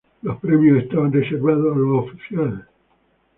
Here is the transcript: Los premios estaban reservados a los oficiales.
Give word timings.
Los 0.23 0.39
premios 0.39 0.81
estaban 0.81 1.13
reservados 1.13 1.75
a 1.75 1.77
los 1.77 2.05
oficiales. 2.07 2.65